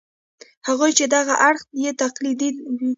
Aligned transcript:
هغوی 0.67 0.91
چې 0.97 1.05
دغه 1.15 1.33
اړخ 1.47 1.61
یې 1.81 1.91
تقلیدي 2.01 2.49
وي. 2.77 2.89